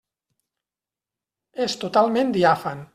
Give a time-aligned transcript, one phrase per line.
[1.67, 2.87] És totalment diàfan.